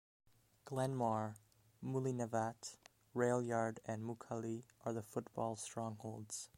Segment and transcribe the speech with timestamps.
[0.65, 1.35] Glenmore,
[1.83, 2.75] Mullinavat,
[3.15, 6.49] Railyard and Muckalee are the football strongholds.